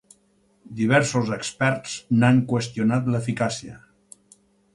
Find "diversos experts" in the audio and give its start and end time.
0.77-1.93